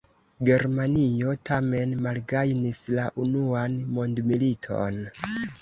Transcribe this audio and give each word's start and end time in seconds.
Germanio 0.47 1.35
tamen 1.49 1.93
malgajnis 2.07 2.81
la 3.01 3.07
Unuan 3.27 3.79
mondmiliton. 3.99 5.01